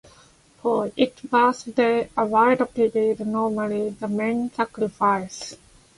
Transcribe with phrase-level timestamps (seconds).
[0.63, 5.55] For its birthday a wild pig is normally the main sacrifice.